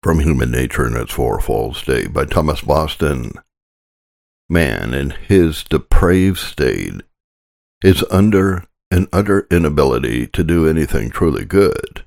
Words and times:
From 0.00 0.20
Human 0.20 0.52
Nature 0.52 0.86
in 0.86 0.96
its 0.96 1.12
Fourfold 1.12 1.74
State 1.74 2.12
by 2.12 2.24
Thomas 2.24 2.60
Boston. 2.60 3.32
Man, 4.48 4.94
in 4.94 5.10
his 5.10 5.64
depraved 5.64 6.38
state, 6.38 7.02
is 7.82 8.04
under 8.08 8.64
an 8.92 9.08
utter 9.12 9.48
inability 9.50 10.28
to 10.28 10.44
do 10.44 10.68
anything 10.68 11.10
truly 11.10 11.44
good, 11.44 12.04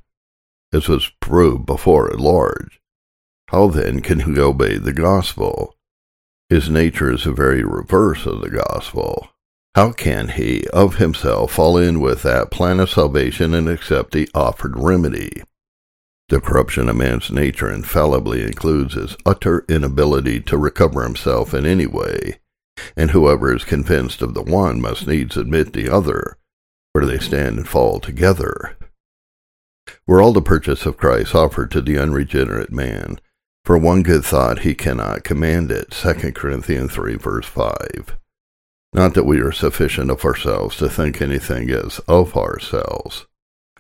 as 0.72 0.88
was 0.88 1.12
proved 1.20 1.66
before 1.66 2.10
at 2.12 2.20
large. 2.20 2.80
How 3.50 3.68
then 3.68 4.00
can 4.00 4.22
he 4.22 4.40
obey 4.40 4.78
the 4.78 4.94
gospel? 4.94 5.76
His 6.50 6.70
nature 6.70 7.12
is 7.12 7.26
the 7.26 7.34
very 7.34 7.64
reverse 7.64 8.26
of 8.26 8.40
the 8.40 8.50
gospel. 8.50 9.28
How 9.76 9.92
can 9.92 10.30
he 10.30 10.66
of 10.70 10.96
himself 10.96 11.52
fall 11.52 11.78
in 11.78 12.00
with 12.00 12.24
that 12.24 12.52
plan 12.52 12.80
of 12.80 12.90
salvation 12.90 13.54
and 13.54 13.68
accept 13.68 14.14
the 14.14 14.30
offered 14.34 14.78
remedy? 14.78 15.44
The 16.32 16.40
corruption 16.40 16.88
of 16.88 16.96
man's 16.96 17.30
nature 17.30 17.70
infallibly 17.70 18.42
includes 18.42 18.94
his 18.94 19.18
utter 19.26 19.66
inability 19.68 20.40
to 20.44 20.58
recover 20.58 21.04
himself 21.04 21.54
in 21.54 21.66
any 21.66 21.86
way, 21.86 22.40
and 22.96 23.12
whoever 23.12 23.54
is 23.54 23.66
convinced 23.66 24.22
of 24.22 24.34
the 24.34 24.42
one 24.42 24.80
must 24.80 25.06
needs 25.06 25.36
admit 25.36 25.74
the 25.74 25.90
other, 25.90 26.38
for 26.94 27.06
they 27.06 27.20
stand 27.20 27.58
and 27.58 27.68
fall 27.68 28.00
together. 28.00 28.78
Were 30.08 30.22
all 30.22 30.32
the 30.32 30.42
purchase 30.42 30.86
of 30.86 30.96
Christ 30.96 31.36
offered 31.36 31.70
to 31.72 31.82
the 31.82 31.98
unregenerate 31.98 32.72
man, 32.72 33.20
for 33.66 33.78
one 33.78 34.02
good 34.02 34.24
thought 34.24 34.60
he 34.60 34.74
cannot 34.74 35.26
command 35.26 35.70
it. 35.70 35.92
2 35.92 36.32
Corinthians 36.32 36.94
3 36.94 37.16
verse 37.16 37.46
5. 37.46 38.16
Not 38.94 39.16
that 39.16 39.26
we 39.26 39.42
are 39.42 39.52
sufficient 39.52 40.10
of 40.10 40.24
ourselves 40.24 40.78
to 40.78 40.88
think 40.88 41.22
anything 41.22 41.70
as 41.72 42.00
of 42.08 42.38
ourselves. 42.38 43.28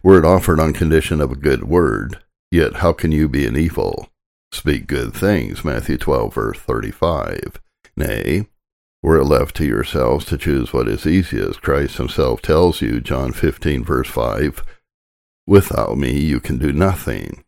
Were 0.04 0.20
it 0.20 0.26
offered 0.26 0.60
on 0.60 0.74
condition 0.74 1.22
of 1.22 1.32
a 1.32 1.38
good 1.38 1.64
word, 1.64 2.22
Yet 2.52 2.78
how 2.78 2.92
can 2.92 3.14
you 3.14 3.30
be 3.30 3.46
an 3.46 3.56
evil? 3.56 4.10
Speak 4.52 4.86
good 4.86 5.14
things, 5.14 5.64
Matthew 5.64 5.98
12, 5.98 6.34
verse 6.34 6.60
35. 6.60 7.62
Nay, 7.96 8.48
were 9.02 9.18
it 9.18 9.24
left 9.24 9.56
to 9.56 9.66
yourselves 9.66 10.26
to 10.26 10.38
choose 10.38 10.74
what 10.74 10.88
is 10.88 11.08
easiest, 11.08 11.62
Christ 11.62 11.98
himself 11.98 12.42
tells 12.42 12.82
you, 12.82 13.00
John 13.00 13.32
15, 13.32 13.84
verse 13.84 14.10
5, 14.10 14.64
Without 15.48 15.98
me 15.98 16.20
you 16.20 16.40
can 16.40 16.58
do 16.58 16.72
nothing. 16.72 17.44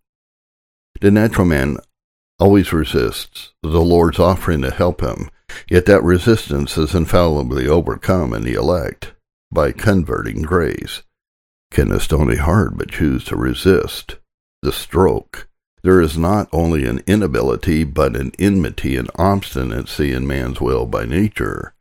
The 1.02 1.12
natural 1.12 1.46
man 1.46 1.78
always 2.40 2.74
resists 2.74 3.54
the 3.62 3.82
Lord's 3.82 4.20
offering 4.20 4.62
to 4.62 4.72
help 4.72 5.02
him, 5.02 5.30
yet 5.70 5.86
that 5.86 6.04
resistance 6.04 6.78
is 6.78 6.96
infallibly 6.96 7.68
overcome 7.68 8.34
in 8.34 8.44
the 8.44 8.54
elect 8.54 9.14
by 9.52 9.74
converting 9.74 10.42
grace. 10.42 11.04
Can 11.72 11.92
a 11.92 12.00
stony 12.00 12.38
heart 12.38 12.78
but 12.78 12.90
choose 12.90 13.24
to 13.26 13.36
resist? 13.36 14.18
The 14.64 14.72
stroke. 14.72 15.48
There 15.84 16.02
is 16.02 16.18
not 16.18 16.48
only 16.54 16.86
an 16.86 17.04
inability, 17.06 17.84
but 17.84 18.16
an 18.16 18.32
enmity 18.40 18.96
and 18.96 19.12
obstinacy 19.16 20.14
in 20.14 20.26
man's 20.26 20.62
will 20.62 20.86
by 20.86 21.06
nature. 21.06 21.76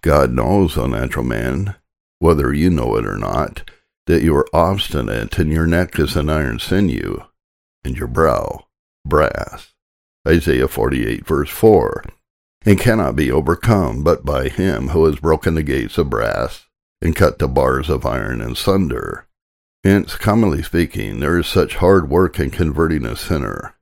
God 0.00 0.32
knows, 0.32 0.78
O 0.78 0.86
natural 0.86 1.24
man, 1.24 1.76
whether 2.18 2.52
you 2.52 2.70
know 2.70 2.96
it 2.96 3.06
or 3.06 3.18
not, 3.18 3.70
that 4.06 4.22
you 4.22 4.34
are 4.34 4.48
obstinate, 4.54 5.38
and 5.38 5.52
your 5.52 5.66
neck 5.66 5.98
is 5.98 6.16
an 6.16 6.30
iron 6.30 6.58
sinew, 6.58 7.24
and 7.84 7.96
your 7.96 8.08
brow 8.08 8.66
brass. 9.04 9.74
Isaiah 10.26 10.68
48, 10.68 11.26
verse 11.26 11.50
4, 11.50 12.04
and 12.64 12.80
cannot 12.80 13.14
be 13.14 13.30
overcome 13.30 14.02
but 14.02 14.24
by 14.24 14.48
him 14.48 14.88
who 14.88 15.04
has 15.04 15.20
broken 15.20 15.54
the 15.54 15.62
gates 15.62 15.98
of 15.98 16.10
brass 16.10 16.64
and 17.02 17.14
cut 17.14 17.38
the 17.38 17.48
bars 17.48 17.90
of 17.90 18.06
iron 18.06 18.40
in 18.40 18.54
sunder. 18.54 19.26
Hence, 19.86 20.16
commonly 20.16 20.64
speaking, 20.64 21.20
there 21.20 21.38
is 21.38 21.46
such 21.46 21.76
hard 21.76 22.10
work 22.10 22.40
in 22.40 22.50
converting 22.50 23.06
a 23.06 23.14
sinner. 23.14 23.76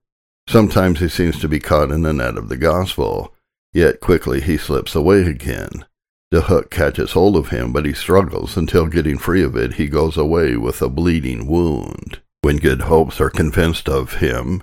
Sometimes 0.47 1.01
he 1.01 1.09
seems 1.09 1.41
to 1.41 1.49
be 1.49 1.59
caught 1.59 1.91
in 1.91 2.03
the 2.03 2.13
net 2.13 2.37
of 2.37 2.51
the 2.51 2.59
gospel, 2.59 3.35
yet 3.73 4.01
quickly 4.01 4.43
he 4.43 4.59
slips 4.59 4.95
away 4.95 5.23
again. 5.23 5.87
The 6.31 6.43
hook 6.43 6.71
catches 6.71 7.13
hold 7.13 7.37
of 7.37 7.49
him, 7.49 7.73
but 7.73 7.87
he 7.87 7.95
struggles 7.95 8.55
until 8.55 8.85
getting 8.85 9.17
free 9.17 9.43
of 9.43 9.57
it, 9.57 9.77
he 9.77 9.87
goes 9.87 10.19
away 10.19 10.59
with 10.59 10.83
a 10.83 10.91
bleeding 10.91 11.47
wound. 11.47 12.21
When 12.43 12.59
good 12.59 12.83
hopes 12.83 13.19
are 13.19 13.31
convinced 13.31 13.89
of 13.89 14.17
him, 14.17 14.63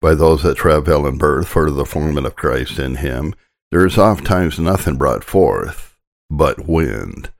by 0.00 0.14
those 0.14 0.44
that 0.44 0.58
travail 0.58 1.08
in 1.08 1.18
birth 1.18 1.48
for 1.48 1.72
the 1.72 1.84
forming 1.84 2.24
of 2.24 2.36
Christ 2.36 2.78
in 2.78 2.94
him, 2.94 3.34
there 3.72 3.84
is 3.84 3.98
oft 3.98 4.24
times 4.24 4.60
nothing 4.60 4.96
brought 4.96 5.24
forth 5.24 5.98
but 6.30 6.68
wind. 6.68 7.30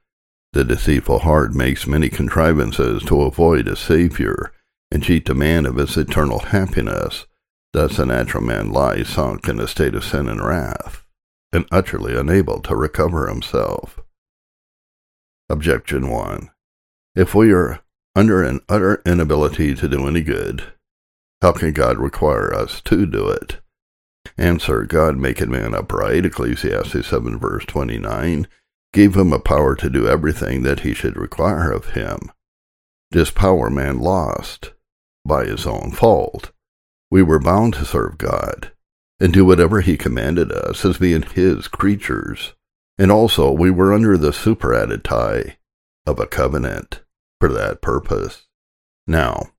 The 0.53 0.65
deceitful 0.65 1.21
heart 1.21 1.55
makes 1.55 1.87
many 1.87 2.09
contrivances 2.09 3.03
to 3.05 3.23
avoid 3.23 3.69
a 3.69 3.77
Saviour, 3.77 4.53
and 4.91 5.03
cheat 5.03 5.27
the 5.27 5.35
man 5.35 5.67
of 5.67 5.77
his 5.77 5.97
eternal 5.97 6.39
happiness. 6.39 7.27
Thus 7.73 7.99
the 7.99 8.07
natural 8.07 8.43
man 8.43 8.73
lies 8.73 9.09
sunk 9.09 9.47
in 9.49 9.61
a 9.61 9.69
state 9.69 9.95
of 9.95 10.05
sin 10.05 10.29
and 10.29 10.43
wrath, 10.43 11.05
and 11.53 11.67
utterly 11.71 12.17
unable 12.17 12.61
to 12.63 12.75
recover 12.75 13.29
himself. 13.29 14.01
Objection 15.51 16.09
1. 16.09 16.51
If 17.15 17.35
we 17.35 17.53
are 17.53 17.81
under 18.17 18.43
an 18.43 18.61
utter 18.69 19.03
inability 19.05 19.75
to 19.75 19.89
do 19.89 20.07
any 20.07 20.23
good, 20.23 20.65
how 21.43 21.53
can 21.53 21.73
God 21.73 21.99
require 21.99 22.53
us 22.53 22.81
to 22.83 23.07
do 23.07 23.29
it? 23.29 23.59
Answer, 24.37 24.85
God 24.85 25.17
maketh 25.17 25.49
man 25.49 25.75
upright, 25.75 26.27
Ecclesiastes 26.27 27.07
7 27.07 27.39
verse 27.39 27.65
29, 27.67 28.49
gave 28.93 29.16
him 29.16 29.32
a 29.32 29.38
power 29.38 29.75
to 29.76 29.91
do 29.91 30.09
everything 30.09 30.62
that 30.62 30.81
he 30.81 30.94
should 30.94 31.16
require 31.16 31.71
of 31.71 31.91
him. 31.91 32.31
This 33.10 33.31
power 33.31 33.71
man 33.71 33.99
lost 33.99 34.72
by 35.25 35.44
his 35.44 35.66
own 35.66 35.93
fault. 35.93 36.53
We 37.10 37.22
were 37.22 37.38
bound 37.38 37.75
to 37.75 37.84
serve 37.84 38.19
God 38.19 38.72
and 39.21 39.32
do 39.32 39.44
whatever 39.44 39.81
he 39.81 39.97
commanded 39.97 40.53
us 40.53 40.84
as 40.84 40.99
being 40.99 41.22
his 41.22 41.69
creatures. 41.69 42.54
And 42.99 43.10
also 43.10 43.50
we 43.50 43.71
were 43.71 43.93
under 43.93 44.16
the 44.16 44.32
superadded 44.32 45.05
tie 45.05 45.59
of 46.06 46.19
a 46.19 46.26
covenant 46.26 47.03
for 47.41 47.53
that 47.53 47.81
purpose. 47.81 48.47
Now, 49.06 49.50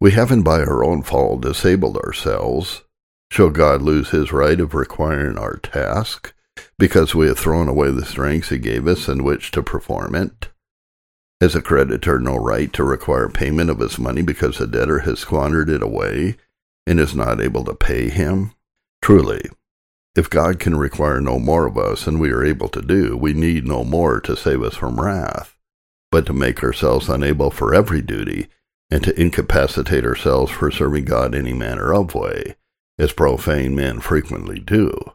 we 0.00 0.12
haven't 0.12 0.42
by 0.42 0.60
our 0.60 0.84
own 0.84 1.02
fault 1.02 1.40
disabled 1.40 1.96
ourselves. 1.96 2.82
Shall 3.30 3.50
God 3.50 3.82
lose 3.82 4.10
his 4.10 4.32
right 4.32 4.58
of 4.60 4.74
requiring 4.74 5.36
our 5.36 5.56
task 5.56 6.34
because 6.78 7.14
we 7.14 7.26
have 7.26 7.38
thrown 7.38 7.68
away 7.68 7.90
the 7.90 8.04
strength 8.04 8.50
he 8.50 8.58
gave 8.58 8.86
us 8.86 9.08
in 9.08 9.24
which 9.24 9.50
to 9.50 9.62
perform 9.62 10.14
it? 10.14 10.48
Has 11.40 11.54
a 11.54 11.62
creditor 11.62 12.18
no 12.18 12.36
right 12.36 12.72
to 12.72 12.84
require 12.84 13.28
payment 13.28 13.70
of 13.70 13.80
his 13.80 13.98
money 13.98 14.22
because 14.22 14.58
the 14.58 14.66
debtor 14.66 15.00
has 15.00 15.20
squandered 15.20 15.68
it 15.68 15.82
away 15.82 16.36
and 16.86 16.98
is 16.98 17.14
not 17.14 17.40
able 17.40 17.64
to 17.64 17.74
pay 17.74 18.08
him? 18.08 18.52
Truly, 19.02 19.42
if 20.16 20.28
God 20.28 20.58
can 20.58 20.76
require 20.76 21.20
no 21.20 21.38
more 21.38 21.66
of 21.66 21.78
us 21.78 22.04
than 22.04 22.18
we 22.18 22.32
are 22.32 22.44
able 22.44 22.68
to 22.70 22.82
do, 22.82 23.16
we 23.16 23.32
need 23.32 23.64
no 23.64 23.84
more 23.84 24.20
to 24.22 24.36
save 24.36 24.62
us 24.62 24.74
from 24.74 25.00
wrath, 25.00 25.56
but 26.10 26.26
to 26.26 26.32
make 26.32 26.62
ourselves 26.64 27.08
unable 27.08 27.50
for 27.50 27.72
every 27.72 28.02
duty, 28.02 28.48
and 28.90 29.04
to 29.04 29.20
incapacitate 29.20 30.04
ourselves 30.04 30.50
for 30.50 30.70
serving 30.70 31.04
God 31.04 31.34
any 31.34 31.52
manner 31.52 31.94
of 31.94 32.16
way, 32.16 32.56
as 32.98 33.12
profane 33.12 33.76
men 33.76 34.00
frequently 34.00 34.58
do. 34.58 35.12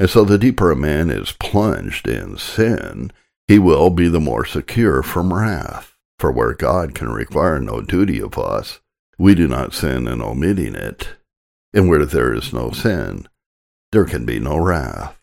And 0.00 0.08
so 0.08 0.24
the 0.24 0.38
deeper 0.38 0.70
a 0.70 0.76
man 0.76 1.10
is 1.10 1.32
plunged 1.32 2.08
in 2.08 2.38
sin, 2.38 3.12
he 3.46 3.58
will 3.58 3.90
be 3.90 4.08
the 4.08 4.18
more 4.18 4.46
secure 4.46 5.02
from 5.02 5.30
wrath. 5.30 5.94
For 6.18 6.32
where 6.32 6.54
God 6.54 6.94
can 6.94 7.10
require 7.10 7.60
no 7.60 7.82
duty 7.82 8.18
of 8.18 8.38
us, 8.38 8.80
we 9.18 9.34
do 9.34 9.46
not 9.46 9.74
sin 9.74 10.08
in 10.08 10.22
omitting 10.22 10.74
it. 10.74 11.16
And 11.74 11.90
where 11.90 12.06
there 12.06 12.32
is 12.32 12.50
no 12.50 12.70
sin, 12.70 13.28
there 13.92 14.06
can 14.06 14.24
be 14.24 14.38
no 14.38 14.56
wrath. 14.56 15.18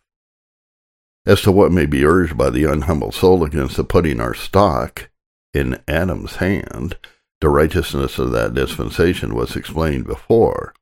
As 1.25 1.41
to 1.41 1.51
what 1.51 1.71
may 1.71 1.87
be 1.87 2.05
urged 2.05 2.37
by 2.37 2.51
the 2.51 2.65
unhumble 2.65 3.11
soul 3.11 3.43
against 3.43 3.77
the 3.77 3.83
putting 3.83 4.21
our 4.21 4.35
stock 4.35 5.09
in 5.55 5.81
Adam's 5.87 6.35
hand, 6.35 6.99
the 7.41 7.49
righteousness 7.49 8.19
of 8.19 8.31
that 8.33 8.53
dispensation 8.53 9.33
was 9.33 9.55
explained 9.55 10.05
before. 10.05 10.75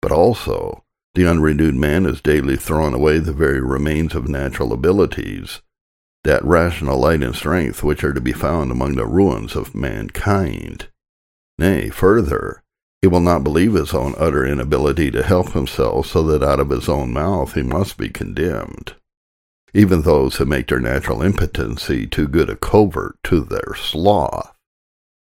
But 0.00 0.12
also, 0.12 0.84
the 1.18 1.26
unrenewed 1.26 1.74
man 1.74 2.06
is 2.06 2.20
daily 2.20 2.54
throwing 2.54 2.94
away 2.94 3.18
the 3.18 3.32
very 3.32 3.60
remains 3.60 4.14
of 4.14 4.28
natural 4.28 4.72
abilities, 4.72 5.60
that 6.22 6.44
rational 6.44 6.96
light 6.96 7.24
and 7.24 7.34
strength 7.34 7.82
which 7.82 8.04
are 8.04 8.12
to 8.12 8.20
be 8.20 8.30
found 8.30 8.70
among 8.70 8.94
the 8.94 9.04
ruins 9.04 9.56
of 9.56 9.74
mankind. 9.74 10.86
Nay, 11.58 11.88
further, 11.88 12.62
he 13.02 13.08
will 13.08 13.18
not 13.18 13.42
believe 13.42 13.74
his 13.74 13.92
own 13.94 14.14
utter 14.16 14.46
inability 14.46 15.10
to 15.10 15.24
help 15.24 15.54
himself, 15.54 16.06
so 16.06 16.22
that 16.22 16.44
out 16.44 16.60
of 16.60 16.70
his 16.70 16.88
own 16.88 17.12
mouth 17.12 17.54
he 17.54 17.62
must 17.62 17.98
be 17.98 18.08
condemned. 18.08 18.94
Even 19.74 20.02
those 20.02 20.36
who 20.36 20.44
make 20.44 20.68
their 20.68 20.78
natural 20.78 21.20
impotency 21.20 22.06
too 22.06 22.28
good 22.28 22.48
a 22.48 22.54
covert 22.54 23.16
to 23.24 23.40
their 23.40 23.74
sloth 23.74 24.56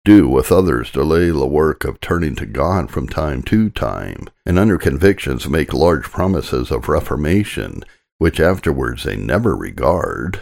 do 0.08 0.26
with 0.30 0.54
others 0.54 0.90
delay 0.90 1.30
the 1.32 1.46
work 1.46 1.84
of 1.84 2.00
turning 2.00 2.34
to 2.34 2.46
God 2.46 2.90
from 2.90 3.10
time 3.10 3.44
to 3.44 3.70
time, 3.70 4.30
and 4.46 4.58
under 4.58 4.78
convictions 4.78 5.50
make 5.50 5.74
large 5.74 6.06
promises 6.06 6.72
of 6.72 6.88
reformation, 6.88 7.84
which 8.18 8.40
afterwards 8.40 9.04
they 9.04 9.18
never 9.18 9.54
regard, 9.54 10.40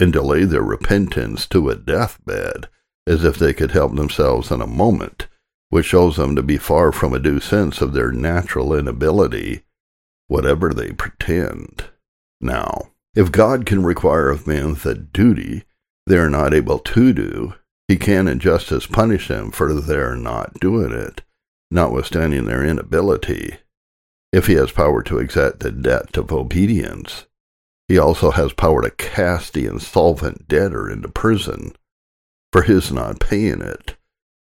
and 0.00 0.10
delay 0.10 0.44
their 0.44 0.62
repentance 0.62 1.46
to 1.46 1.68
a 1.68 1.74
deathbed, 1.74 2.66
as 3.06 3.24
if 3.24 3.36
they 3.36 3.52
could 3.52 3.72
help 3.72 3.94
themselves 3.94 4.50
in 4.50 4.62
a 4.62 4.66
moment, 4.66 5.26
which 5.68 5.84
shows 5.84 6.16
them 6.16 6.34
to 6.34 6.42
be 6.42 6.56
far 6.56 6.90
from 6.90 7.12
a 7.12 7.18
due 7.18 7.40
sense 7.40 7.82
of 7.82 7.92
their 7.92 8.10
natural 8.10 8.72
inability, 8.72 9.64
whatever 10.28 10.72
they 10.72 10.92
pretend. 10.92 11.84
Now, 12.40 12.92
if 13.14 13.30
God 13.30 13.66
can 13.66 13.84
require 13.84 14.30
of 14.30 14.46
man 14.46 14.76
the 14.76 14.94
duty 14.94 15.64
they 16.06 16.16
are 16.16 16.30
not 16.30 16.54
able 16.54 16.78
to 16.78 17.12
do, 17.12 17.52
he 17.88 17.96
can 17.96 18.28
in 18.28 18.38
justice 18.38 18.86
punish 18.86 19.28
them 19.28 19.50
for 19.50 19.72
their 19.74 20.16
not 20.16 20.54
doing 20.60 20.92
it, 20.92 21.22
notwithstanding 21.70 22.46
their 22.46 22.64
inability. 22.64 23.58
If 24.32 24.46
he 24.46 24.54
has 24.54 24.72
power 24.72 25.02
to 25.02 25.18
exact 25.18 25.60
the 25.60 25.70
debt 25.70 26.16
of 26.16 26.32
obedience, 26.32 27.26
he 27.88 27.98
also 27.98 28.30
has 28.30 28.52
power 28.52 28.82
to 28.82 28.90
cast 28.90 29.52
the 29.52 29.66
insolvent 29.66 30.48
debtor 30.48 30.90
into 30.90 31.08
prison 31.08 31.76
for 32.52 32.62
his 32.62 32.90
not 32.90 33.20
paying 33.20 33.60
it. 33.60 33.96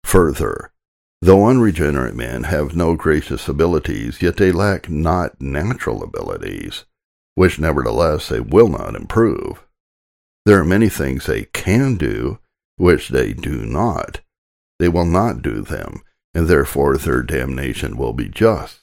Further, 0.04 0.72
though 1.22 1.48
unregenerate 1.48 2.16
men 2.16 2.44
have 2.44 2.76
no 2.76 2.96
gracious 2.96 3.48
abilities, 3.48 4.22
yet 4.22 4.38
they 4.38 4.52
lack 4.52 4.90
not 4.90 5.42
natural 5.42 6.04
abilities, 6.04 6.86
which 7.36 7.58
nevertheless 7.58 8.28
they 8.28 8.40
will 8.40 8.68
not 8.68 8.96
improve. 8.96 9.66
There 10.46 10.60
are 10.60 10.66
many 10.66 10.90
things 10.90 11.26
they 11.26 11.46
can 11.46 11.96
do, 11.96 12.40
which 12.82 13.10
they 13.10 13.32
do 13.32 13.66
not. 13.66 14.22
They 14.80 14.90
will 14.90 15.06
not 15.06 15.44
do 15.44 15.62
them, 15.62 16.02
and 16.34 16.48
therefore 16.48 16.98
their 16.98 17.22
damnation 17.22 17.96
will 17.96 18.14
be 18.14 18.28
just. 18.28 18.80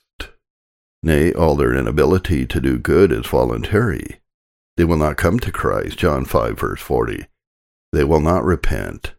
Nay, 1.02 1.32
all 1.32 1.56
their 1.56 1.74
inability 1.74 2.46
to 2.46 2.60
do 2.60 2.78
good 2.78 3.10
is 3.10 3.26
voluntary. 3.26 4.20
They 4.76 4.84
will 4.84 4.96
not 4.96 5.16
come 5.16 5.40
to 5.40 5.50
Christ, 5.50 5.98
John 5.98 6.24
5, 6.24 6.58
verse 6.58 6.80
40. 6.80 7.26
They 7.92 8.04
will 8.04 8.20
not 8.20 8.44
repent. 8.44 9.14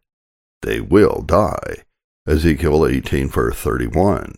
They 0.62 0.80
will 0.80 1.24
die, 1.25 1.84
Ezekiel 2.25 2.88
18, 2.88 3.28
verse 3.28 3.58
31. 3.58 4.36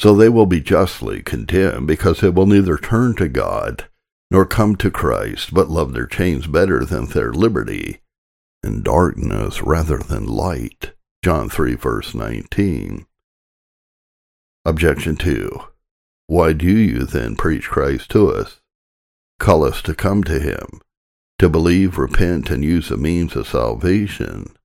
So 0.00 0.14
they 0.14 0.30
will 0.30 0.46
be 0.46 0.60
justly 0.60 1.22
condemned 1.22 1.86
because 1.86 2.20
they 2.20 2.30
will 2.30 2.46
neither 2.46 2.78
turn 2.78 3.14
to 3.16 3.28
God 3.28 3.84
nor 4.30 4.46
come 4.46 4.76
to 4.76 4.90
Christ, 4.90 5.52
but 5.52 5.68
love 5.68 5.92
their 5.92 6.06
chains 6.06 6.46
better 6.46 6.84
than 6.84 7.06
their 7.06 7.32
liberty, 7.32 8.00
and 8.66 8.82
darkness 8.82 9.62
rather 9.62 9.98
than 9.98 10.26
light. 10.26 10.92
John 11.24 11.48
3, 11.48 11.76
verse 11.76 12.14
19. 12.14 13.06
Objection 14.64 15.16
2. 15.16 15.60
Why 16.26 16.52
do 16.52 16.66
you 16.66 17.04
then 17.04 17.36
preach 17.36 17.68
Christ 17.68 18.10
to 18.10 18.32
us? 18.32 18.60
Call 19.38 19.62
us 19.62 19.80
to 19.82 19.94
come 19.94 20.24
to 20.24 20.40
him, 20.40 20.80
to 21.38 21.48
believe, 21.48 21.96
repent, 21.96 22.50
and 22.50 22.64
use 22.64 22.88
the 22.88 22.96
means 22.96 23.36
of 23.36 23.46
salvation. 23.46 24.56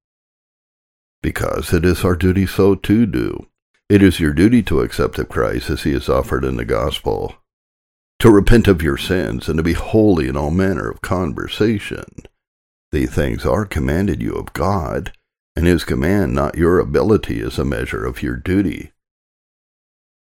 Because 1.21 1.71
it 1.71 1.85
is 1.85 2.03
our 2.03 2.15
duty 2.15 2.47
so 2.47 2.73
to 2.73 3.05
do. 3.05 3.45
It 3.87 4.01
is 4.01 4.19
your 4.19 4.33
duty 4.33 4.63
to 4.63 4.81
accept 4.81 5.19
of 5.19 5.29
Christ 5.29 5.69
as 5.69 5.83
he 5.83 5.91
is 5.91 6.09
offered 6.09 6.43
in 6.43 6.57
the 6.57 6.65
gospel, 6.65 7.35
to 8.17 8.31
repent 8.31 8.67
of 8.67 8.81
your 8.81 8.97
sins, 8.97 9.47
and 9.47 9.57
to 9.57 9.63
be 9.63 9.73
holy 9.73 10.27
in 10.27 10.35
all 10.35 10.49
manner 10.49 10.89
of 10.89 11.01
conversation. 11.01 12.05
These 12.91 13.11
things 13.11 13.45
are 13.45 13.65
commanded 13.65 14.21
you 14.21 14.33
of 14.33 14.53
God, 14.53 15.13
and 15.55 15.65
his 15.65 15.83
command, 15.83 16.33
not 16.33 16.57
your 16.57 16.79
ability, 16.79 17.39
is 17.39 17.57
a 17.57 17.65
measure 17.65 18.05
of 18.05 18.21
your 18.21 18.35
duty. 18.35 18.91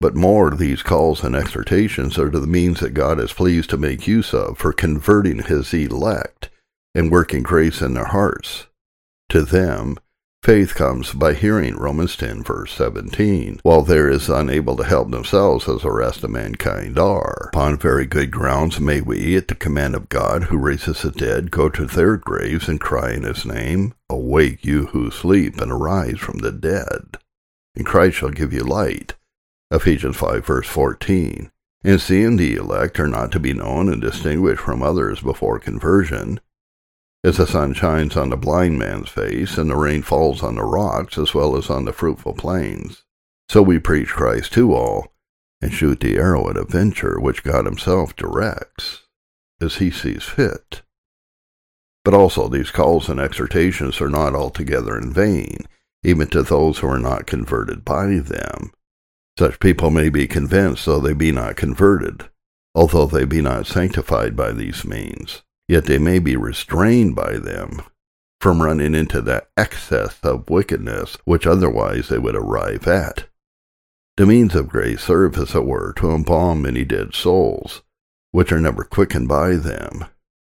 But 0.00 0.14
more, 0.14 0.50
these 0.50 0.82
calls 0.82 1.22
and 1.22 1.36
exhortations 1.36 2.18
are 2.18 2.30
to 2.30 2.40
the 2.40 2.46
means 2.46 2.80
that 2.80 2.94
God 2.94 3.20
is 3.20 3.32
pleased 3.32 3.70
to 3.70 3.76
make 3.76 4.06
use 4.06 4.34
of 4.34 4.58
for 4.58 4.72
converting 4.72 5.40
his 5.42 5.72
elect 5.72 6.50
and 6.94 7.10
working 7.10 7.42
grace 7.42 7.80
in 7.80 7.94
their 7.94 8.06
hearts. 8.06 8.66
To 9.30 9.42
them, 9.42 9.98
faith 10.44 10.74
comes 10.74 11.14
by 11.14 11.32
hearing 11.32 11.74
Romans 11.74 12.18
10 12.18 12.42
verse 12.42 12.70
17, 12.74 13.60
while 13.62 13.80
there 13.80 14.10
is 14.10 14.28
unable 14.28 14.76
to 14.76 14.84
help 14.84 15.10
themselves 15.10 15.66
as 15.66 15.80
the 15.80 15.90
rest 15.90 16.22
of 16.22 16.28
mankind 16.28 16.98
are. 16.98 17.48
Upon 17.54 17.78
very 17.78 18.04
good 18.04 18.30
grounds 18.30 18.78
may 18.78 19.00
we, 19.00 19.36
at 19.36 19.48
the 19.48 19.54
command 19.54 19.94
of 19.94 20.10
God 20.10 20.44
who 20.44 20.58
raises 20.58 21.00
the 21.00 21.10
dead, 21.10 21.50
go 21.50 21.70
to 21.70 21.86
their 21.86 22.18
graves 22.18 22.68
and 22.68 22.78
cry 22.78 23.12
in 23.12 23.22
his 23.22 23.46
name, 23.46 23.94
Awake 24.10 24.66
you 24.66 24.88
who 24.88 25.10
sleep, 25.10 25.58
and 25.58 25.72
arise 25.72 26.18
from 26.18 26.40
the 26.40 26.52
dead, 26.52 27.16
and 27.74 27.86
Christ 27.86 28.18
shall 28.18 28.28
give 28.28 28.52
you 28.52 28.64
light. 28.64 29.14
Ephesians 29.70 30.16
5, 30.16 30.44
verse 30.44 30.68
14. 30.68 31.50
And 31.84 32.00
seeing 32.00 32.36
the 32.36 32.56
elect 32.56 33.00
are 33.00 33.08
not 33.08 33.32
to 33.32 33.40
be 33.40 33.54
known 33.54 33.90
and 33.90 34.02
distinguished 34.02 34.60
from 34.60 34.82
others 34.82 35.22
before 35.22 35.58
conversion, 35.58 36.38
as 37.24 37.38
the 37.38 37.46
sun 37.46 37.72
shines 37.72 38.16
on 38.16 38.28
the 38.28 38.36
blind 38.36 38.78
man's 38.78 39.08
face 39.08 39.56
and 39.56 39.70
the 39.70 39.76
rain 39.76 40.02
falls 40.02 40.42
on 40.42 40.56
the 40.56 40.62
rocks 40.62 41.16
as 41.16 41.32
well 41.32 41.56
as 41.56 41.70
on 41.70 41.86
the 41.86 41.92
fruitful 41.92 42.34
plains, 42.34 43.02
so 43.48 43.62
we 43.62 43.78
preach 43.78 44.08
Christ 44.08 44.52
to 44.52 44.74
all, 44.74 45.14
and 45.62 45.72
shoot 45.72 46.00
the 46.00 46.16
arrow 46.16 46.50
at 46.50 46.58
a 46.58 46.64
venture 46.64 47.18
which 47.18 47.42
God 47.42 47.64
Himself 47.64 48.14
directs, 48.14 49.04
as 49.58 49.76
He 49.76 49.90
sees 49.90 50.24
fit. 50.24 50.82
But 52.04 52.12
also 52.12 52.48
these 52.48 52.70
calls 52.70 53.08
and 53.08 53.18
exhortations 53.18 54.00
are 54.02 54.10
not 54.10 54.34
altogether 54.34 54.98
in 54.98 55.10
vain, 55.10 55.66
even 56.02 56.28
to 56.28 56.42
those 56.42 56.78
who 56.78 56.88
are 56.88 56.98
not 56.98 57.26
converted 57.26 57.82
by 57.82 58.18
them. 58.18 58.72
Such 59.38 59.58
people 59.58 59.90
may 59.90 60.10
be 60.10 60.26
convinced, 60.26 60.84
though 60.84 61.00
they 61.00 61.14
be 61.14 61.32
not 61.32 61.56
converted, 61.56 62.28
although 62.74 63.06
they 63.06 63.24
be 63.24 63.40
not 63.40 63.66
sanctified 63.66 64.36
by 64.36 64.52
these 64.52 64.84
means, 64.84 65.42
yet 65.68 65.84
they 65.86 65.98
may 65.98 66.18
be 66.18 66.36
restrained 66.36 67.14
by 67.14 67.36
them 67.36 67.82
from 68.40 68.60
running 68.60 68.94
into 68.94 69.20
that 69.22 69.48
excess 69.56 70.18
of 70.22 70.50
wickedness 70.50 71.16
which 71.24 71.46
otherwise 71.46 72.08
they 72.08 72.18
would 72.18 72.36
arrive 72.36 72.86
at. 72.86 73.26
The 74.16 74.26
means 74.26 74.54
of 74.54 74.68
grace 74.68 75.02
serve, 75.02 75.38
as 75.38 75.54
it 75.54 75.64
were, 75.64 75.92
to 75.94 76.12
embalm 76.12 76.62
many 76.62 76.84
dead 76.84 77.14
souls, 77.14 77.82
which 78.30 78.52
are 78.52 78.60
never 78.60 78.84
quickened 78.84 79.28
by 79.28 79.56
them, 79.56 80.04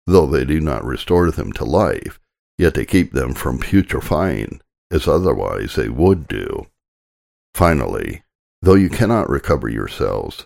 though 0.05 0.27
they 0.27 0.45
do 0.45 0.59
not 0.59 0.85
restore 0.85 1.31
them 1.31 1.51
to 1.53 1.65
life, 1.65 2.19
yet 2.57 2.73
they 2.73 2.85
keep 2.85 3.13
them 3.13 3.33
from 3.33 3.59
putrefying, 3.59 4.59
as 4.91 5.07
otherwise 5.07 5.75
they 5.75 5.89
would 5.89 6.27
do. 6.27 6.67
Finally, 7.55 8.23
though 8.61 8.75
you 8.75 8.89
cannot 8.89 9.29
recover 9.29 9.69
yourselves, 9.69 10.45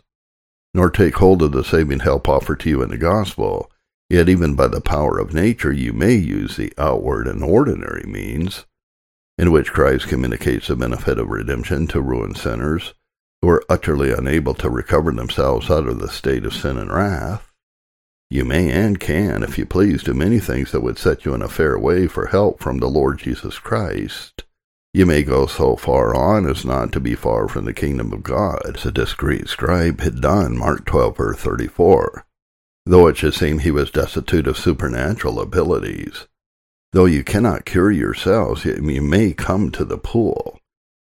nor 0.73 0.89
take 0.89 1.15
hold 1.15 1.41
of 1.41 1.51
the 1.51 1.63
saving 1.63 1.99
help 1.99 2.29
offered 2.29 2.59
to 2.59 2.69
you 2.69 2.81
in 2.81 2.89
the 2.89 2.97
gospel, 2.97 3.71
yet 4.09 4.27
even 4.27 4.55
by 4.55 4.67
the 4.67 4.81
power 4.81 5.19
of 5.19 5.33
nature 5.33 5.71
you 5.71 5.93
may 5.93 6.13
use 6.13 6.57
the 6.57 6.73
outward 6.77 7.27
and 7.27 7.43
ordinary 7.43 8.03
means, 8.07 8.65
in 9.37 9.51
which 9.51 9.71
Christ 9.71 10.07
communicates 10.07 10.67
the 10.67 10.75
benefit 10.75 11.19
of 11.19 11.29
redemption 11.29 11.87
to 11.87 12.01
ruined 12.01 12.37
sinners 12.37 12.93
who 13.41 13.49
are 13.49 13.63
utterly 13.69 14.11
unable 14.11 14.53
to 14.55 14.69
recover 14.69 15.11
themselves 15.11 15.69
out 15.69 15.87
of 15.87 15.99
the 15.99 16.09
state 16.09 16.45
of 16.45 16.53
sin 16.53 16.77
and 16.77 16.91
wrath. 16.91 17.51
You 18.29 18.45
may 18.45 18.69
and 18.69 18.99
can, 18.99 19.43
if 19.43 19.57
you 19.57 19.65
please, 19.65 20.03
do 20.03 20.13
many 20.13 20.39
things 20.39 20.71
that 20.71 20.81
would 20.81 20.97
set 20.97 21.25
you 21.25 21.33
in 21.33 21.41
a 21.41 21.47
fair 21.47 21.79
way 21.79 22.07
for 22.07 22.27
help 22.27 22.61
from 22.61 22.77
the 22.77 22.89
Lord 22.89 23.19
Jesus 23.19 23.57
Christ. 23.57 24.43
You 24.93 25.05
may 25.05 25.23
go 25.23 25.45
so 25.45 25.75
far 25.75 26.15
on 26.15 26.47
as 26.47 26.65
not 26.65 26.91
to 26.91 26.99
be 26.99 27.15
far 27.15 27.47
from 27.47 27.65
the 27.65 27.73
kingdom 27.73 28.11
of 28.11 28.23
God, 28.23 28.75
as 28.75 28.85
a 28.85 28.91
discreet 28.91 29.47
scribe 29.47 30.01
had 30.01 30.19
done, 30.19 30.57
Mark 30.57 30.85
12, 30.85 31.17
verse 31.17 31.37
34, 31.37 32.25
though 32.89 33.05
it 33.05 33.15
should 33.15 33.35
seem 33.35 33.59
he 33.59 33.69
was 33.69 33.91
destitute 33.91 34.47
of 34.47 34.57
supernatural 34.57 35.39
abilities. 35.39 36.25
Though 36.91 37.05
you 37.05 37.23
cannot 37.23 37.65
cure 37.65 37.91
yourselves, 37.91 38.65
yet 38.65 38.81
you 38.81 39.01
may 39.03 39.33
come 39.33 39.69
to 39.71 39.85
the 39.85 39.99
pool, 39.99 40.59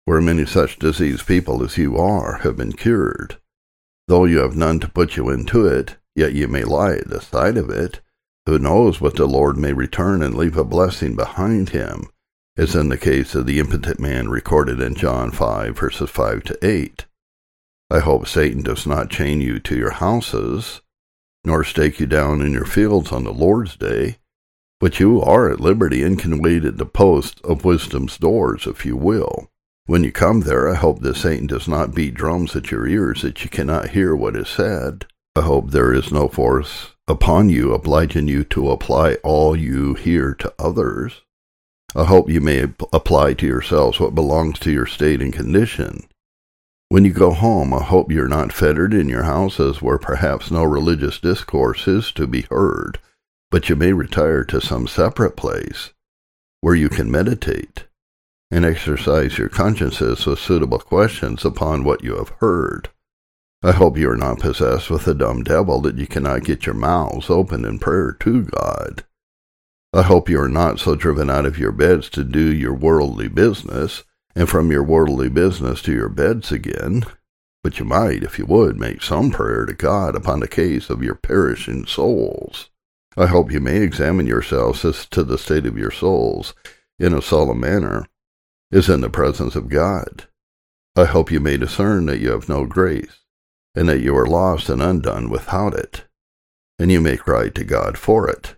where 0.05 0.21
many 0.21 0.45
such 0.45 0.77
diseased 0.77 1.25
people 1.25 1.63
as 1.63 1.75
you 1.75 1.97
are 1.97 2.37
have 2.43 2.55
been 2.57 2.73
cured. 2.73 3.39
Though 4.07 4.25
you 4.25 4.37
have 4.39 4.55
none 4.55 4.81
to 4.81 4.87
put 4.87 5.17
you 5.17 5.31
into 5.31 5.65
it, 5.65 5.97
yet 6.15 6.33
you 6.33 6.47
may 6.47 6.63
lie 6.63 6.97
at 6.97 7.09
the 7.09 7.19
side 7.19 7.57
of 7.57 7.71
it. 7.71 8.01
Who 8.45 8.59
knows 8.59 9.01
what 9.01 9.15
the 9.15 9.25
Lord 9.25 9.57
may 9.57 9.73
return 9.73 10.21
and 10.21 10.35
leave 10.35 10.57
a 10.57 10.63
blessing 10.63 11.15
behind 11.15 11.69
him, 11.69 12.05
as 12.55 12.75
in 12.75 12.89
the 12.89 12.99
case 12.99 13.33
of 13.33 13.47
the 13.47 13.57
impotent 13.57 13.99
man 13.99 14.29
recorded 14.29 14.79
in 14.79 14.93
John 14.93 15.31
5, 15.31 15.75
verses 15.75 16.11
5 16.11 16.43
to 16.43 16.57
8. 16.63 17.07
I 17.89 17.97
hope 17.97 18.27
Satan 18.27 18.61
does 18.61 18.85
not 18.85 19.09
chain 19.09 19.41
you 19.41 19.59
to 19.61 19.75
your 19.75 19.91
houses, 19.91 20.82
nor 21.45 21.63
stake 21.63 21.99
you 21.99 22.05
down 22.05 22.41
in 22.41 22.53
your 22.53 22.65
fields 22.65 23.11
on 23.11 23.23
the 23.23 23.33
Lord's 23.33 23.75
day, 23.75 24.17
but 24.79 24.99
you 24.99 25.21
are 25.21 25.49
at 25.49 25.59
liberty 25.59 26.03
and 26.03 26.19
can 26.19 26.41
wait 26.41 26.65
at 26.65 26.77
the 26.77 26.85
post 26.85 27.39
of 27.43 27.65
wisdom's 27.65 28.17
doors, 28.17 28.67
if 28.67 28.85
you 28.85 28.97
will. 28.97 29.49
When 29.85 30.03
you 30.03 30.11
come 30.11 30.41
there, 30.41 30.69
I 30.69 30.75
hope 30.75 31.01
that 31.01 31.17
Satan 31.17 31.47
does 31.47 31.67
not 31.67 31.93
beat 31.93 32.13
drums 32.13 32.55
at 32.55 32.71
your 32.71 32.87
ears 32.87 33.21
that 33.21 33.43
you 33.43 33.49
cannot 33.49 33.89
hear 33.89 34.15
what 34.15 34.35
is 34.35 34.47
said. 34.47 35.05
I 35.35 35.41
hope 35.41 35.71
there 35.71 35.93
is 35.93 36.11
no 36.11 36.27
force 36.27 36.91
upon 37.07 37.49
you 37.49 37.73
obliging 37.73 38.27
you 38.27 38.43
to 38.45 38.71
apply 38.71 39.15
all 39.23 39.55
you 39.55 39.93
hear 39.93 40.33
to 40.35 40.53
others. 40.57 41.21
I 41.95 42.05
hope 42.05 42.29
you 42.29 42.39
may 42.39 42.61
apply 42.93 43.33
to 43.35 43.45
yourselves 43.45 43.99
what 43.99 44.15
belongs 44.15 44.57
to 44.59 44.71
your 44.71 44.85
state 44.85 45.21
and 45.21 45.33
condition. 45.33 46.07
When 46.93 47.05
you 47.05 47.11
go 47.11 47.31
home, 47.31 47.73
I 47.73 47.81
hope 47.81 48.11
you're 48.11 48.27
not 48.27 48.53
fettered 48.53 48.93
in 48.93 49.09
your 49.09 49.23
houses 49.23 49.81
where 49.81 49.97
perhaps 49.97 50.51
no 50.51 50.63
religious 50.63 51.19
discourse 51.19 51.87
is 51.87 52.11
to 52.11 52.27
be 52.27 52.43
heard, 52.51 52.99
but 53.49 53.67
you 53.67 53.75
may 53.75 53.93
retire 53.93 54.43
to 54.43 54.61
some 54.61 54.85
separate 54.85 55.35
place 55.35 55.89
where 56.61 56.75
you 56.75 56.89
can 56.89 57.09
meditate. 57.09 57.85
and 58.51 58.63
exercise 58.63 59.39
your 59.39 59.49
consciences 59.49 60.27
with 60.27 60.37
suitable 60.37 60.77
questions 60.77 61.43
upon 61.43 61.83
what 61.83 62.03
you 62.03 62.15
have 62.17 62.29
heard. 62.37 62.89
I 63.63 63.71
hope 63.71 63.97
you 63.97 64.07
are 64.11 64.15
not 64.15 64.41
possessed 64.41 64.91
with 64.91 65.07
a 65.07 65.15
dumb 65.15 65.41
devil 65.41 65.81
that 65.81 65.97
you 65.97 66.05
cannot 66.05 66.43
get 66.43 66.67
your 66.67 66.75
mouths 66.75 67.27
open 67.27 67.65
in 67.65 67.79
prayer 67.79 68.11
to 68.19 68.43
God. 68.43 69.03
I 69.91 70.03
hope 70.03 70.29
you 70.29 70.39
are 70.39 70.47
not 70.47 70.79
so 70.79 70.93
driven 70.93 71.31
out 71.31 71.47
of 71.47 71.57
your 71.57 71.71
beds 71.71 72.07
to 72.11 72.23
do 72.23 72.53
your 72.53 72.75
worldly 72.75 73.29
business, 73.29 74.03
and 74.35 74.49
from 74.49 74.71
your 74.71 74.83
worldly 74.83 75.29
business 75.29 75.81
to 75.83 75.93
your 75.93 76.09
beds 76.09 76.51
again. 76.51 77.05
But 77.63 77.79
you 77.79 77.85
might, 77.85 78.23
if 78.23 78.37
you 78.37 78.45
would, 78.45 78.79
make 78.79 79.01
some 79.01 79.31
prayer 79.31 79.65
to 79.65 79.73
God 79.73 80.15
upon 80.15 80.39
the 80.41 80.47
case 80.47 80.89
of 80.89 81.03
your 81.03 81.15
perishing 81.15 81.85
souls. 81.85 82.69
I 83.15 83.27
hope 83.27 83.51
you 83.51 83.59
may 83.59 83.81
examine 83.81 84.25
yourselves 84.25 84.83
as 84.83 85.05
to 85.07 85.23
the 85.23 85.37
state 85.37 85.65
of 85.65 85.77
your 85.77 85.91
souls 85.91 86.53
in 86.99 87.13
a 87.13 87.21
solemn 87.21 87.59
manner, 87.59 88.07
as 88.71 88.89
in 88.89 89.01
the 89.01 89.09
presence 89.09 89.55
of 89.55 89.69
God. 89.69 90.27
I 90.95 91.05
hope 91.05 91.31
you 91.31 91.39
may 91.39 91.57
discern 91.57 92.05
that 92.07 92.19
you 92.19 92.31
have 92.31 92.49
no 92.49 92.65
grace, 92.65 93.19
and 93.75 93.87
that 93.87 94.01
you 94.01 94.15
are 94.17 94.27
lost 94.27 94.69
and 94.69 94.81
undone 94.81 95.29
without 95.29 95.73
it, 95.73 96.05
and 96.77 96.91
you 96.91 96.99
may 96.99 97.17
cry 97.17 97.49
to 97.49 97.63
God 97.63 97.97
for 97.97 98.29
it. 98.29 98.55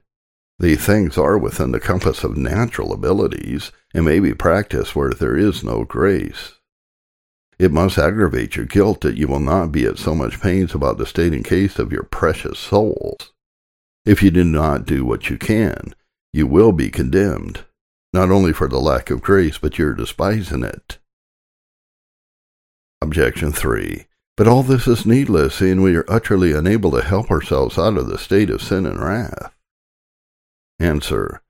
These 0.58 0.86
things 0.86 1.18
are 1.18 1.38
within 1.38 1.72
the 1.72 1.80
compass 1.80 2.24
of 2.24 2.38
natural 2.38 2.94
abilities, 2.94 3.72
and 3.94 4.06
may 4.06 4.20
be 4.20 4.34
practiced 4.34 4.96
where 4.96 5.12
there 5.12 5.38
is 5.38 5.64
no 5.64 5.84
grace. 5.84 6.54
It 7.58 7.72
must 7.72 7.98
aggravate 7.98 8.56
your 8.56 8.66
guilt 8.66 9.02
that 9.02 9.18
you 9.18 9.28
will 9.28 9.40
not 9.40 9.72
be 9.72 9.86
at 9.86 9.98
so 9.98 10.14
much 10.14 10.42
pains 10.42 10.74
about 10.74 10.98
the 10.98 11.06
state 11.06 11.34
and 11.34 11.44
case 11.44 11.80
of 11.80 11.92
your 11.92 12.04
precious 12.04 12.60
souls. 12.60 13.32
If 14.06 14.22
you 14.22 14.32
do 14.32 14.44
not 14.44 14.86
do 14.86 15.06
what 15.06 15.30
you 15.30 15.38
can, 15.38 15.96
you 16.34 16.48
will 16.48 16.72
be 16.72 16.90
condemned, 16.90 17.66
not 18.14 18.30
only 18.30 18.52
for 18.52 18.68
the 18.68 18.80
lack 18.80 19.10
of 19.10 19.22
grace, 19.22 19.58
but 19.58 19.78
your 19.78 19.94
despising 19.94 20.64
it. 20.64 21.00
Objection 23.02 23.52
3. 23.52 24.06
But 24.36 24.48
all 24.48 24.64
this 24.64 24.86
is 24.86 25.06
needless, 25.06 25.56
seeing 25.56 25.82
we 25.82 25.96
are 25.96 26.06
utterly 26.10 26.52
unable 26.52 26.92
to 26.92 27.02
help 27.02 27.32
ourselves 27.32 27.78
out 27.78 27.98
of 27.98 28.08
the 28.08 28.18
state 28.18 28.50
of 28.50 28.62
sin 28.62 28.86
and 28.86 29.00
wrath. 29.00 29.55
Answer. 30.80 31.42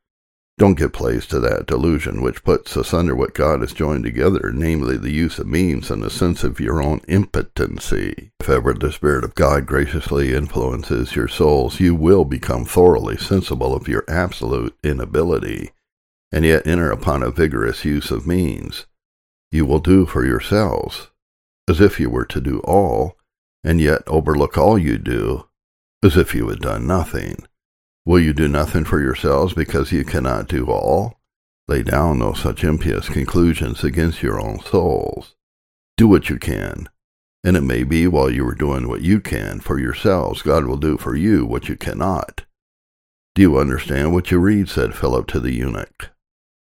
Don't 0.57 0.77
give 0.77 0.93
place 0.93 1.25
to 1.27 1.39
that 1.41 1.67
delusion 1.67 2.21
which 2.21 2.43
puts 2.43 2.75
asunder 2.75 3.13
what 3.15 3.33
God 3.33 3.59
has 3.59 3.73
joined 3.73 4.05
together, 4.05 4.51
namely 4.53 4.97
the 4.97 5.11
use 5.11 5.37
of 5.37 5.47
means 5.47 5.91
and 5.91 6.01
the 6.01 6.09
sense 6.09 6.43
of 6.43 6.59
your 6.61 6.81
own 6.81 7.01
impotency. 7.07 8.31
If 8.39 8.49
ever 8.49 8.73
the 8.73 8.93
Spirit 8.93 9.25
of 9.25 9.35
God 9.35 9.65
graciously 9.65 10.33
influences 10.33 11.15
your 11.15 11.27
souls, 11.27 11.81
you 11.81 11.93
will 11.93 12.23
become 12.23 12.63
thoroughly 12.63 13.17
sensible 13.17 13.75
of 13.75 13.89
your 13.89 14.05
absolute 14.07 14.77
inability, 14.81 15.71
and 16.31 16.45
yet 16.45 16.65
enter 16.65 16.89
upon 16.89 17.21
a 17.21 17.31
vigorous 17.31 17.83
use 17.83 18.11
of 18.11 18.25
means. 18.25 18.85
You 19.51 19.65
will 19.65 19.79
do 19.79 20.05
for 20.05 20.25
yourselves 20.25 21.09
as 21.67 21.81
if 21.81 21.99
you 21.99 22.09
were 22.09 22.25
to 22.25 22.41
do 22.41 22.59
all, 22.59 23.17
and 23.63 23.81
yet 23.81 24.03
overlook 24.07 24.57
all 24.57 24.77
you 24.77 24.97
do, 24.97 25.47
as 26.03 26.15
if 26.15 26.35
you 26.35 26.47
had 26.49 26.59
done 26.59 26.85
nothing. 26.85 27.37
Will 28.05 28.19
you 28.19 28.33
do 28.33 28.47
nothing 28.47 28.85
for 28.85 29.01
yourselves 29.01 29.53
because 29.53 29.91
you 29.91 30.05
cannot 30.05 30.47
do 30.47 30.67
all? 30.67 31.19
Lay 31.67 31.81
down 31.81 32.19
no 32.19 32.33
such 32.33 32.63
impious 32.63 33.09
conclusions 33.09 33.83
against 33.83 34.21
your 34.21 34.39
own 34.39 34.59
souls. 34.59 35.35
Do 35.97 36.07
what 36.07 36.29
you 36.29 36.37
can, 36.37 36.87
and 37.43 37.57
it 37.57 37.61
may 37.61 37.83
be 37.83 38.07
while 38.07 38.29
you 38.29 38.47
are 38.47 38.53
doing 38.53 38.87
what 38.87 39.01
you 39.01 39.19
can 39.19 39.59
for 39.59 39.79
yourselves, 39.79 40.43
God 40.43 40.65
will 40.65 40.77
do 40.77 40.97
for 40.97 41.15
you 41.15 41.45
what 41.45 41.67
you 41.67 41.75
cannot. 41.75 42.45
Do 43.33 43.41
you 43.41 43.57
understand 43.57 44.13
what 44.13 44.29
you 44.29 44.39
read? 44.39 44.69
said 44.69 44.93
Philip 44.93 45.25
to 45.27 45.39
the 45.39 45.53
eunuch. 45.53 46.11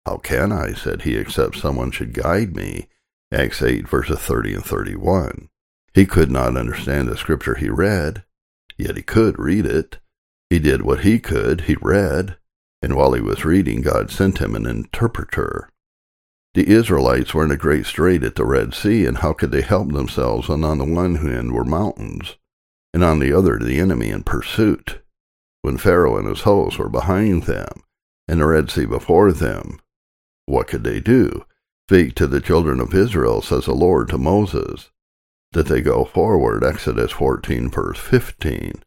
How 0.06 0.18
can 0.18 0.52
I, 0.52 0.74
said 0.74 1.02
he, 1.02 1.16
except 1.16 1.58
someone 1.58 1.92
should 1.92 2.14
guide 2.14 2.56
me? 2.56 2.88
Acts 3.34 3.62
8, 3.62 3.88
verses 3.88 4.20
30 4.20 4.56
and 4.56 4.66
31. 4.66 5.50
He 5.94 6.06
could 6.06 6.32
not 6.32 6.56
understand 6.58 7.08
the 7.08 7.18
scripture 7.18 7.56
he 7.56 7.70
read, 7.70 8.24
yet 8.78 8.96
he 8.96 9.04
could 9.04 9.38
read 9.38 9.66
it. 9.66 10.00
He 10.54 10.60
did 10.60 10.84
what 10.84 11.00
he 11.00 11.18
could, 11.18 11.62
he 11.62 11.76
read, 11.82 12.38
and 12.84 12.96
while 12.96 13.14
he 13.14 13.22
was 13.22 13.44
reading, 13.44 13.82
God 13.82 14.12
sent 14.12 14.38
him 14.38 14.54
an 14.54 14.68
interpreter. 14.68 15.68
The 16.54 16.70
Israelites 16.70 17.34
were 17.34 17.44
in 17.44 17.50
a 17.50 17.58
great 17.58 17.88
strait 17.88 18.24
at 18.24 18.36
the 18.36 18.46
Red 18.46 18.76
Sea, 18.76 19.08
and 19.08 19.18
how 19.18 19.34
could 19.34 19.50
they 19.50 19.64
help 19.64 19.92
themselves 19.92 20.48
when 20.48 20.64
on 20.64 20.78
the 20.78 20.86
one 20.86 21.16
hand 21.16 21.54
were 21.54 21.66
mountains, 21.66 22.36
and 22.94 23.04
on 23.04 23.18
the 23.18 23.34
other 23.34 23.58
the 23.58 23.80
enemy 23.80 24.10
in 24.10 24.22
pursuit? 24.22 25.02
When 25.64 25.78
Pharaoh 25.78 26.18
and 26.18 26.28
his 26.28 26.42
hosts 26.42 26.78
were 26.78 26.88
behind 26.88 27.46
them, 27.46 27.82
and 28.28 28.40
the 28.40 28.46
Red 28.46 28.70
Sea 28.70 28.86
before 28.86 29.32
them, 29.32 29.80
what 30.46 30.68
could 30.68 30.84
they 30.84 31.00
do? 31.00 31.48
Speak 31.90 32.14
to 32.14 32.28
the 32.28 32.40
children 32.40 32.80
of 32.80 32.94
Israel, 32.94 33.42
says 33.42 33.66
the 33.66 33.74
Lord 33.74 34.08
to 34.10 34.20
Moses, 34.20 34.92
that 35.54 35.66
they 35.66 35.82
go 35.82 36.06
forward. 36.06 36.64
Exodus 36.64 37.12
14, 37.12 37.72
verse 37.72 37.98
15. 37.98 38.84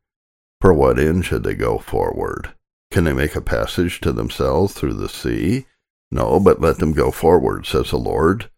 For 0.60 0.72
what 0.72 0.98
end 0.98 1.24
should 1.24 1.44
they 1.44 1.54
go 1.54 1.78
forward? 1.78 2.52
Can 2.90 3.04
they 3.04 3.12
make 3.12 3.36
a 3.36 3.40
passage 3.40 4.00
to 4.00 4.12
themselves 4.12 4.72
through 4.72 4.94
the 4.94 5.08
sea? 5.08 5.66
No, 6.10 6.40
but 6.40 6.60
let 6.60 6.78
them 6.78 6.92
go 6.92 7.10
forward, 7.10 7.66
says 7.66 7.90
the 7.90 7.98
Lord. 7.98 8.50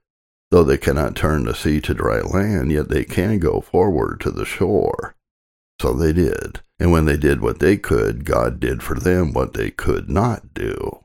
Though 0.51 0.65
they 0.65 0.79
cannot 0.79 1.17
turn 1.17 1.45
the 1.45 1.55
sea 1.55 1.81
to 1.83 1.95
dry 1.95 2.21
land, 2.21 2.73
yet 2.73 2.89
they 2.89 3.05
can 3.05 3.39
go 3.39 3.61
forward 3.61 4.21
to 4.21 4.31
the 4.31 4.45
shore. 4.45 5.15
So 5.81 5.93
they 5.93 6.13
did. 6.13 6.61
And 6.79 6.93
when 6.93 7.05
they 7.05 7.17
did 7.17 7.41
what 7.41 7.59
they 7.59 7.77
could, 7.77 8.25
God 8.25 8.61
did 8.61 8.83
for 8.83 8.95
them 8.99 9.33
what 9.33 9.55
they 9.55 9.71
could 9.71 10.09
not 10.09 10.55
do. 10.55 11.05